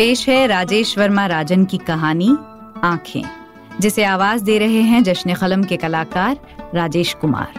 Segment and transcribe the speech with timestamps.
[0.00, 2.36] पेश है राजेश वर्मा राजन की कहानी,
[2.84, 3.22] आँखें,
[3.80, 6.40] जिसे आवाज़ दे रहे हैं जश्न कलम के कलाकार
[6.74, 7.52] राजेश कुमार।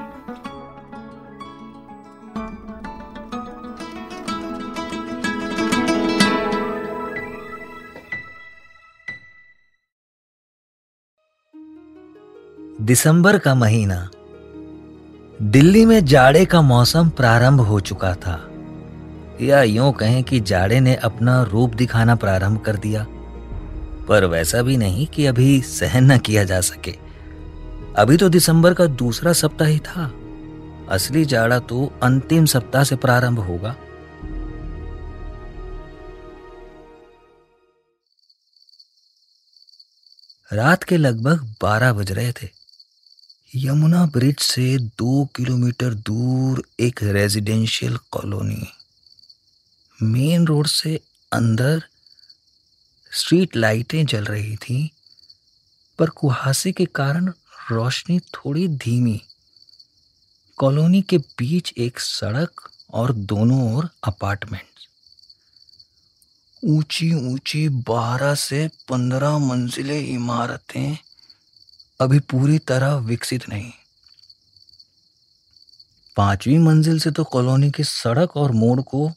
[12.81, 14.09] दिसंबर का महीना।
[15.41, 18.50] दिल्ली में जाड़े का मौसम प्रारंभ हो चुका था।
[19.41, 23.05] या यूँ कहें कि जाड़े ने अपना रूप दिखाना प्रारंभ कर दिया।
[24.07, 26.91] पर वैसा भी नहीं कि अभी सहन न किया जा सके।
[27.95, 30.11] अभी तो दिसंबर का दूसरा सप्ताह ही था।
[30.89, 33.75] असली जाड़ा तो अंतिम सप्ताह से प्रारंभ होगा।
[40.53, 42.49] रात के लगभग बारह बज रहे थे।
[43.55, 48.67] यमुना ब्रिज से दो किलोमीटर दूर एक रेजिडेंशियल कॉलोनी
[50.03, 50.99] मेन रोड से
[51.31, 51.83] अंदर
[53.11, 54.87] स्ट्रीट लाइटें जल रही थीं,
[55.99, 57.27] पर कुहासे के कारण
[57.71, 59.21] रोशनी थोड़ी धीमी।
[60.57, 64.65] कॉलोनी के बीच एक सड़क और दोनों ओर अपार्टमेंट
[66.63, 70.97] ऊँची ऊँची बारह से पंद्रह मंजिले इमारतें
[72.01, 73.71] अभी पूरी तरह विकसित नहीं।
[76.17, 79.11] पांचवी मंजिल से तो कॉलोनी की सड़क और मोड़ को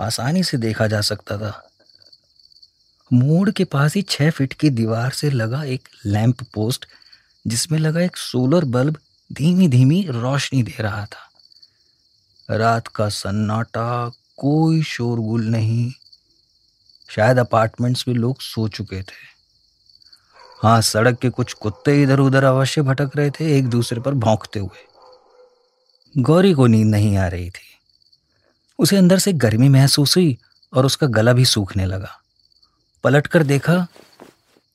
[0.00, 1.70] आसानी से देखा जा सकता था।
[3.12, 6.86] मोड़ के पास ही छह फीट की दीवार से लगा एक लैंप पोस्ट,
[7.46, 8.96] जिसमें लगा एक सोलर बल्ब
[9.32, 11.30] धीमी धीमी रोशनी दे रहा था।
[12.56, 15.92] रात का सन्नाटा कोई शोरगुल नहीं।
[17.10, 19.34] शायद अपार्टमेंट्स में लोग सो चुके थे।
[20.62, 24.58] हाँ सड़क के कुछ कुत्ते इधर उधर अवश्य भटक रहे थे, एक दूसरे पर भौंकते
[24.58, 24.86] हुए।
[26.22, 27.73] गौरी को नींद नहीं आ रही थी।
[28.78, 30.38] उसे अंदर से गर्मी महसूस हुई
[30.72, 32.20] और उसका गला भी सूखने लगा।
[33.04, 33.86] पलट कर देखा,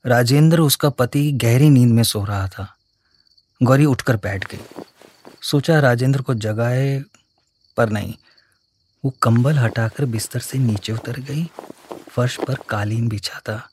[0.05, 2.75] राजेंद्र उसका पति गहरी नींद में सो रहा था।
[3.63, 4.83] गौरी उठकर बैठ गई।
[5.41, 7.03] सोचा राजेंद्र को जगाए,
[7.77, 8.13] पर नहीं।
[9.05, 11.49] वो कंबल हटाकर बिस्तर से नीचे उतर गई,
[12.11, 13.69] फर्श पर कालीन बिछा था।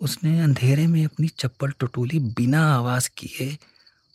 [0.00, 3.58] उसने अंधेरे में अपनी चप्पल टटोली बिना आवाज़ किए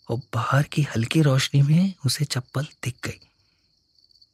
[0.09, 3.19] और बाहर की हल्की रोशनी में उसे चप्पल दिख गई।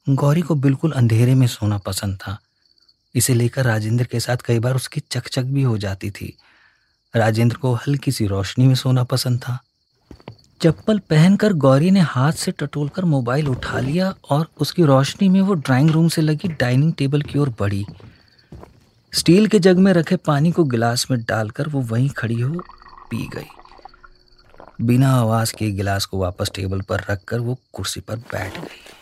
[0.08, 2.38] गौरी को बिल्कुल अंधेरे में सोना पसंद था।
[3.14, 6.36] इसे लेकर राजेंद्र के साथ कई बार उसकी चकचक भी हो जाती थी।
[7.16, 9.58] राजेंद्र को हल्की सी रोशनी में सोना पसंद था।
[10.62, 15.54] चप्पल पहनकर गौरी ने हाथ से टटोलकर मोबाइल उठा लिया और उसकी रोशनी में वो
[15.54, 17.86] ड्राइंग रूम से लगी डाइनिंग टेबल की ओर बढ़ी।
[19.14, 22.60] स्टील के जग में रखे पानी को गिलास में डालकर वो वहीं खड़ी हो
[23.10, 23.48] पी गई।
[24.80, 28.99] बिना आवाज़ के गिलास को वापस टेबल पर रखकर वो कुर्सी पर बैठ गई।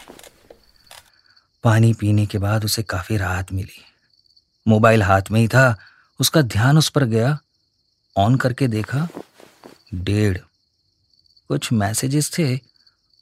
[1.64, 3.84] पानी पीने के बाद उसे काफ़ी राहत मिली।
[4.68, 5.76] मोबाइल हाथ में ही था,
[6.20, 7.38] उसका ध्यान उस पर गया,
[8.16, 9.08] ऑन करके देखा,
[9.94, 10.38] डेढ़।
[11.48, 12.60] कुछ मैसेजेस थे,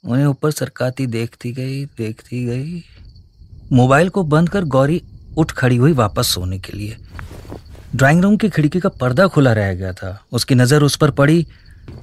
[0.05, 2.83] उन्हें ऊपर सरकाती देखती गई देखती गई।
[3.73, 5.01] मोबाइल को बंद कर गौरी
[5.37, 6.97] उठ खड़ी हुई वापस सोने के लिए।
[7.95, 11.47] ड्राइंग रूम की खिड़की का पर्दा खुला रह गया था। उसकी नज़र उस पर पड़ी,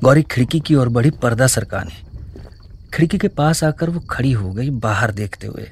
[0.02, 2.02] गौरी खिड़की की ओर बढ़ी पर्दा सरकाने।
[2.94, 5.70] खिड़की के पास आकर वो खड़ी हो गई बाहर देखते हुए।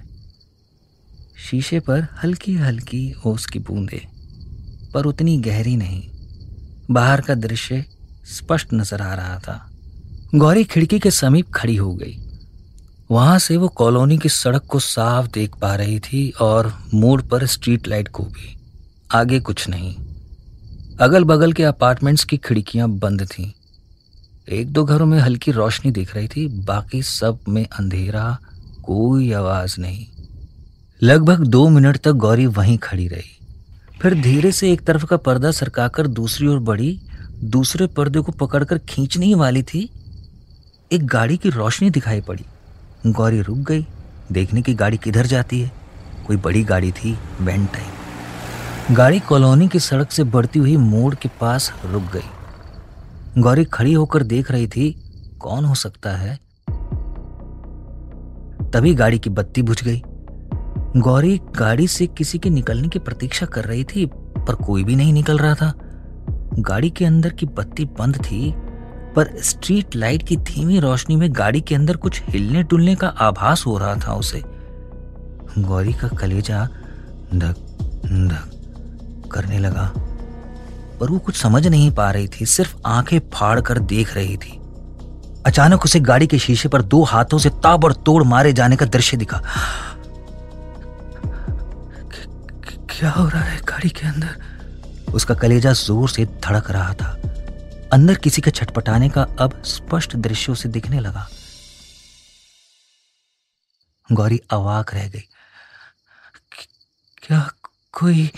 [1.43, 4.03] शीशे पर हल्की हल्की ओस की बूंदे,
[4.95, 6.03] पर उतनी गहरी नहीं।
[6.91, 7.85] बाहर का दृश्य
[8.27, 9.71] स्पष्ट नज़र आ रहा था।
[10.35, 12.19] गौरी खिड़की के समीप खड़ी हो गई।
[13.11, 17.47] वहाँ से वो कॉलोनी की सड़क को साफ़ देख पा रही थी और मोड़ पर
[17.47, 18.57] स्ट्रीट लाइट को भी।
[19.15, 19.95] आगे कुछ नहीं।
[21.01, 23.51] अगल बगल के अपार्टमेंट्स की खिड़कियाँ बंद थीं।
[24.49, 28.39] एक दो घरों में हल्की रोशनी दिख रही थी, बाकी सब में अंधेरा,
[28.83, 30.07] कोई आवाज़ नहीं।
[31.05, 33.47] लगभग दो मिनट तक गौरी वहीं खड़ी रही।
[34.03, 37.01] फिर धीरे से एक तरफ़ का पर्दा सरकाकर दूसरी ओर बढ़ी,
[37.45, 39.91] दूसरे पर्दे को पकड़कर खींचने ही वाली थी।
[40.93, 42.45] एक गाड़ी की रोशनी दिखाई पड़ी।
[43.07, 43.87] गौरी रुक गई।
[44.33, 45.73] देखने की गाड़ी किधर जाती है?
[46.27, 51.29] कोई बड़ी गाड़ी थी, वैन टाइम गाड़ी कॉलोनी की सड़क से बढ़ती हुई मोड़ के
[51.41, 55.03] पास रुक गई। गौरी खड़ी होकर देख रही थी,
[55.41, 56.39] कौन हो सकता है?
[58.71, 60.03] तभी गाड़ी की बत्ती बुझ गई।
[60.97, 64.07] गौरी गाड़ी से किसी के निकलने की प्रतीक्षा कर रही थी,
[64.39, 65.73] पर कोई भी नहीं निकल रहा था।
[66.59, 68.53] गाड़ी के अंदर की बत्ती बंद थी,
[69.17, 73.65] पर स्ट्रीट लाइट की धीमी रोशनी में गाड़ी के अंदर कुछ हिलने डुलने का आभास
[73.67, 74.43] हो रहा था उसे।
[75.59, 76.65] गौरी का कलेजा
[77.35, 77.55] धक
[78.05, 79.93] धक करने लगा,
[81.01, 84.59] पर वो कुछ समझ नहीं पा रही थी, सिर्फ़ आँखें फाड़ कर देख रही थी।
[85.47, 89.43] अचानक उसे गाड़ी के शीशे पर दो हाथों से ताबड़तोड़ मारे जाने का दृश्य दिखा।
[92.93, 95.13] क्या हो रहा है गाड़ी के अंदर?
[95.15, 97.09] उसका कलेजा ज़ोर से धड़क रहा था।
[97.93, 101.29] अंदर किसी के छटपटाने का अब स्पष्ट दृश्य उसे दिखने लगा।
[104.09, 105.25] गौरी अवाक रह गई।
[107.23, 107.41] क्या
[107.93, 108.31] कोई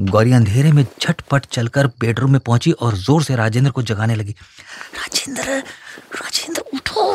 [0.00, 4.34] गौरी अंधेरे में झटपट चलकर बेडरूम में पहुँची और ज़ोर से राजेंद्र को जगाने लगी।
[4.94, 5.58] राजेंद्र
[6.14, 7.12] राजेंद्र उठो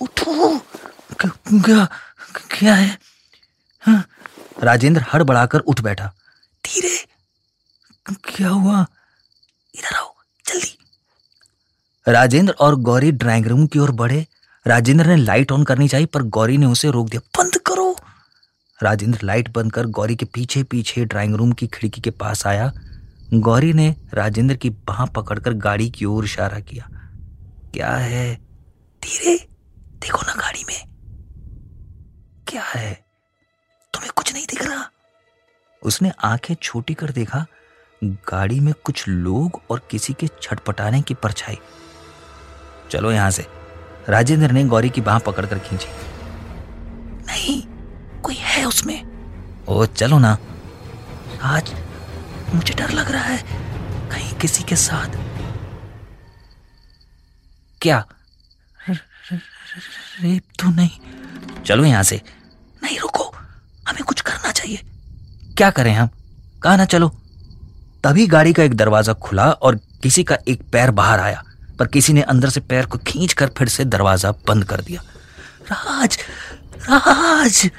[0.00, 0.58] उठो।
[1.20, 1.86] क्या
[2.50, 2.98] क्या है?
[3.82, 4.04] हाँ?
[4.62, 6.12] राजेंद्र हड़बड़ाकर उठ बैठा।
[6.64, 7.06] धीरे।
[8.12, 8.86] क्या हुआ?
[9.74, 10.14] इधर आओ,
[10.46, 10.78] जल्दी।
[12.08, 14.26] राजेंद्र और गौरी ड्राइंग रूम की ओर बढ़े।
[14.66, 17.96] राजेंद्र ने लाइट ऑन करनी चाहिए, पर गौरी ने उसे रोक दिया। बंद करो!
[18.82, 22.72] राजेंद्र लाइट बंद कर गौरी के पीछे पीछे ड्राइंग रूम की खिड़की के पास आया।
[23.34, 26.90] गौरी ने राजेंद्र की बाह पकड़कर गाड़ी की ओर इशारा किया।
[27.74, 28.34] क्या है?
[29.02, 29.48] धीरे,
[29.92, 30.84] देखो ना गाड़ी में।
[32.48, 33.03] क्या है?
[33.94, 34.90] तुम्हें कुछ नहीं दिख रहा।
[35.82, 37.46] उसने आँखें छोटी कर देखा
[38.04, 41.58] गाड़ी में कुछ लोग और किसी के छटपटाने की परछाई।
[42.90, 43.46] चलो यहाँ से।
[44.08, 45.86] राजेंद्र ने गौरी की बाह पकड़कर खींची।
[47.26, 47.62] नहीं
[48.20, 48.98] कोई है उसमें?
[49.68, 50.38] ओ चलो ना।
[51.42, 51.74] आज
[52.54, 53.42] मुझे डर लग रहा है
[54.10, 55.08] कहीं किसी के साथ।
[57.82, 58.04] क्या?
[60.20, 61.00] रेप तो नहीं।
[61.62, 62.22] चलो यहाँ से।
[62.82, 63.23] नहीं रुको।
[63.88, 64.80] हमें कुछ करना चाहिए।
[65.56, 66.08] क्या करें हम?
[66.62, 67.08] कहा ना चलो।
[68.04, 71.42] तभी गाड़ी का एक दरवाज़ा खुला और किसी का एक पैर बाहर आया,
[71.78, 75.02] पर किसी ने अंदर से पैर को खींचकर फिर से दरवाज़ा बंद कर दिया।
[75.72, 76.18] राज!
[76.90, 77.70] राज!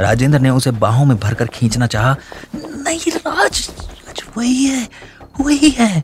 [0.00, 2.16] राजेंद्र ने उसे बाहों में भरकर खींचना चाहा।
[2.56, 3.68] नहीं, राज!
[3.68, 4.88] राज, वही है
[5.40, 6.02] वही है।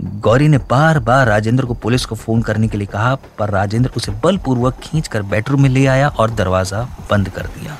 [0.00, 3.90] गौरी ने बार बार राजेंद्र को पुलिस को फ़ोन करने के लिए कहा, पर राजेंद्र
[3.96, 7.76] उसे बलपूर्वक खींचकर बेडरूम में ले आया और दरवाज़ा बंद कर दिया।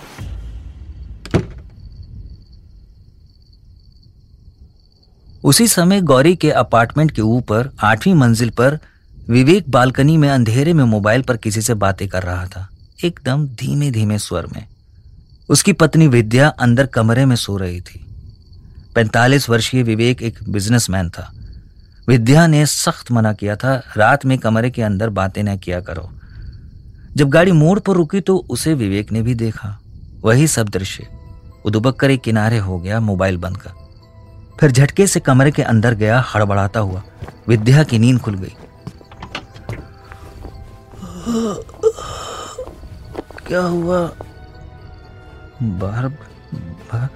[5.47, 8.79] उसी समय गौरी के अपार्टमेंट के ऊपर, आठवीं मंजिल पर,
[9.29, 12.69] विवेक बालकनी में अंधेरे में मोबाइल पर किसी से बातें कर रहा था।
[13.05, 14.67] एकदम धीमे धीमे स्वर में।
[15.49, 18.07] उसकी पत्नी विद्या अंदर कमरे में सो रही थी।
[18.95, 21.33] पैंतालीस वर्षीय विवेक एक बिजनेसमैन था।
[22.09, 26.11] विद्या ने सख्त मना किया था, रात में कमरे के अंदर बातें न किया करो।
[27.17, 29.81] जब गाड़ी मोड़ पर रुकी तो उसे विवेक ने भी देखा।
[30.25, 31.07] वही सब दृश्य।
[31.65, 33.86] उदुबक कर एक किनारे हो गया मोबाइल बंद कर।
[34.61, 37.03] फिर झटके से कमरे के अंदर गया हड़बड़ाता हुआ।
[37.49, 38.55] विद्या की नींद खुल गई।
[43.47, 43.99] क्या हुआ?
[45.62, 47.08] बाहर बाहर।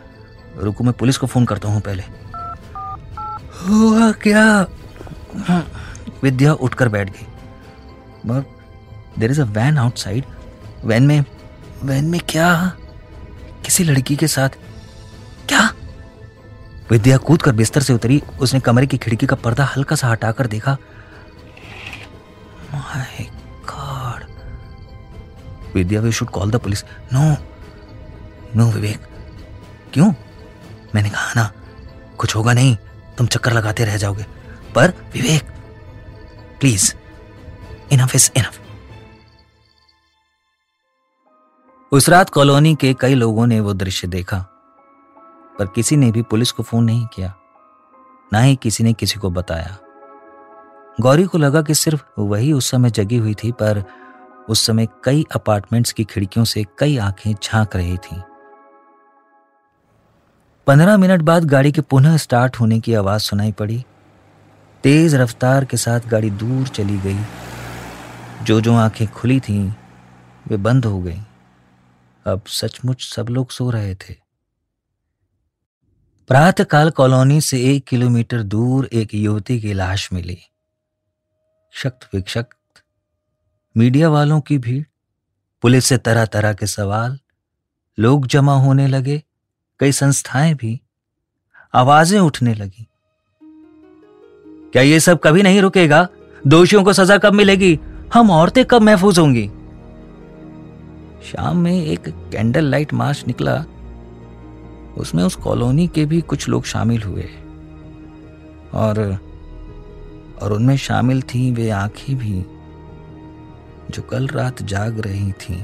[0.57, 2.03] रुको मैं पुलिस को फ़ोन करता हूँ पहले।
[3.69, 4.67] हुआ क्या?
[6.23, 7.27] विद्या उठकर बैठ गई।
[9.19, 10.25] There is a van outside
[10.85, 11.25] van में
[11.83, 12.73] वैन में क्या?
[13.65, 14.49] किसी लड़की के साथ
[16.91, 20.47] विद्या कूद कर बिस्तर से उतरी। उसने कमरे की खिड़की का पर्दा हल्का सा हटाकर
[20.47, 20.77] देखा।
[22.75, 23.31] My
[23.71, 24.25] god.
[25.75, 26.85] Vidya, we should call the police.
[26.85, 27.37] No.
[28.57, 29.09] No, Vivek.
[29.93, 30.13] क्यों?
[30.95, 31.53] मैंने कहा ना,
[32.19, 32.77] कुछ होगा नहीं।
[33.19, 34.27] तुम चक्कर लगाते रह जाओगे।
[34.75, 35.43] पर, Vivek,
[36.61, 36.95] please
[37.93, 38.61] enough is enough
[41.93, 44.60] उस रात कॉलोनी के कई लोगों ने वो दृश्य देखा।
[45.61, 47.35] पर किसी ने भी पुलिस को फ़ोन नहीं किया,
[48.33, 49.79] ना ही किसी ने किसी को बताया।
[51.01, 53.85] गौरी को लगा कि सिर्फ़ वही उस समय जगी हुई थी, पर
[54.49, 58.21] उस समय कई अपार्टमेंट्स की खिड़कियों से कई आँखें झाँक रही थीं।
[60.67, 63.85] पंद्रह मिनट बाद गाड़ी के पुनः स्टार्ट होने की आवाज़ सुनाई पड़ी।
[64.83, 67.19] तेज रफ्तार के साथ गाड़ी दूर चली गई।
[68.43, 69.73] जो जो आँखें खुली थीं,
[70.49, 71.23] वे बंद हो गईं।
[72.27, 74.30] अब सचमुच सब लोग सो रहे थे।
[76.31, 80.39] प्रातःकाल कॉलोनी से एक किलोमीटर दूर एक युवती की लाश मिली।
[81.73, 82.83] शक्त विक्षक्त,
[83.77, 84.85] मीडिया वालों की भीड़,
[85.63, 87.19] पुलिस से तरह तरह के सवाल,
[87.99, 89.23] लोग जमा होने लगे,
[89.79, 90.81] कई संस्थाएँ भी,
[91.75, 92.87] आवाज़ें उठने लगी।
[94.73, 96.09] क्या ये सब कभी नहीं रुकेगा?
[96.47, 97.81] दोषियों को सजा कब मिलेगी?
[98.15, 99.49] हम औरतें कब महफूज होंगी?
[101.31, 103.65] शाम में एक कैंडल लाइट मार्च निकला।
[105.01, 107.29] उसमें उस कॉलोनी के भी कुछ लोग शामिल हुए।
[108.75, 109.19] और
[110.43, 112.45] और उनमें शामिल थी वे आँखें भी,
[113.91, 115.63] जो कल रात जाग रही थीं।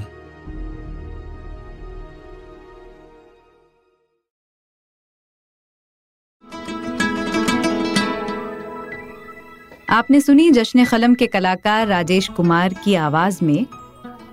[9.89, 13.65] आपने सुनी जश्न खलम के कलाकार राजेश कुमार की आवाज़ में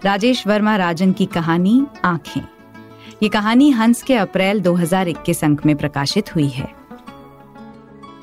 [0.05, 2.54] राजेश वर्मा राजन की कहानी आँखें।
[3.23, 6.85] ये कहानी हंस के अप्रैल 2021 अंक में प्रकाशित हुई है।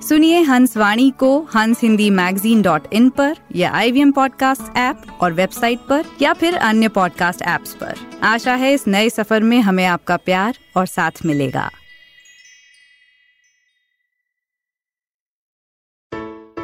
[0.10, 5.04] सुनिए हंस वाणी को हंस हिंदी मैगजीन डॉट इन पर या आई वी पॉडकास्ट ऐप
[5.22, 9.62] और वेबसाइट पर या फिर अन्य पॉडकास्ट ऐप्स पर। आशा है इस नए सफ़र में
[9.62, 11.70] हमें आपका प्यार और साथ मिलेगा।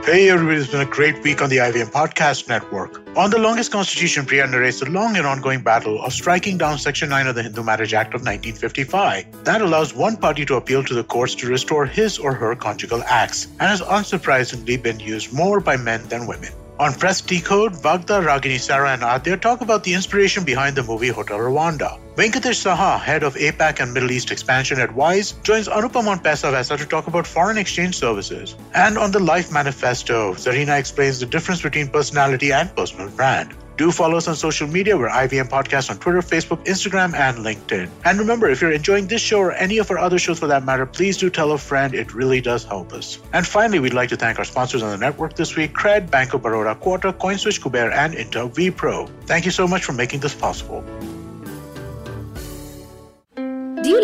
[0.07, 3.01] Hey everybody, it's been a great week on the IVM Podcast Network.
[3.17, 7.09] On The Longest Constitution, Priya narrates the long and ongoing battle of striking down Section
[7.09, 9.43] 9 of the Hindu Marriage Act of 1955.
[9.43, 13.03] That allows one party to appeal to the courts to restore his or her conjugal
[13.03, 16.53] acts, and has unsurprisingly been used more by men than women.
[16.79, 21.07] On Press Decode, Vagda, Ragini, Sarah, and Adya talk about the inspiration behind the movie
[21.07, 21.99] Hotel Rwanda.
[22.15, 26.77] Venkatesh Saha, head of APAC and Middle East expansion at WISE, joins Anupam on Pesavesa
[26.77, 28.55] to talk about foreign exchange services.
[28.75, 33.55] And on the Life Manifesto, Zarina explains the difference between personality and personal brand.
[33.77, 34.97] Do follow us on social media.
[34.97, 37.87] We're IVM Podcast on Twitter, Facebook, Instagram, and LinkedIn.
[38.05, 40.65] And remember, if you're enjoying this show or any of our other shows for that
[40.65, 41.93] matter, please do tell a friend.
[41.93, 43.19] It really does help us.
[43.33, 46.39] And finally, we'd like to thank our sponsors on the network this week Cred, Banco
[46.39, 49.07] Baroda, Quarter, CoinSwitch, Kuber, and Intel vPro.
[49.27, 50.83] Thank you so much for making this possible.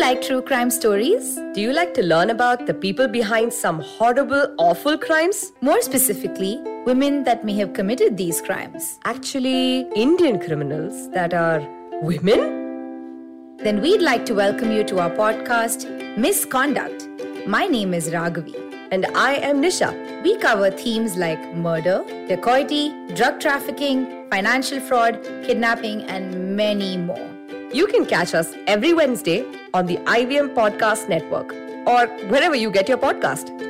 [0.04, 1.36] Do you like true crime stories?
[1.54, 5.54] Do you like to learn about the people behind some horrible, awful crimes?
[5.62, 9.00] More specifically, women that may have committed these crimes.
[9.06, 11.66] Actually, Indian criminals that are
[12.02, 13.56] women?
[13.60, 17.08] Then we'd like to welcome you to our podcast, Misconduct.
[17.48, 18.58] My name is Raghavi.
[18.92, 20.22] And I am Nisha.
[20.22, 27.33] We cover themes like murder, dacoity, drug trafficking, financial fraud, kidnapping, and many more.
[27.74, 31.52] You can catch us every Wednesday on the IVM Podcast Network
[31.88, 33.63] or wherever you get your podcast.